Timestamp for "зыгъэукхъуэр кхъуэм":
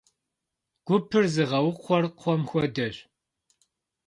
1.33-2.41